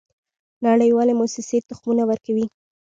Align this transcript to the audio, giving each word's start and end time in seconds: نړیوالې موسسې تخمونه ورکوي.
نړیوالې 0.65 1.13
موسسې 1.19 1.57
تخمونه 1.69 2.03
ورکوي. 2.09 2.45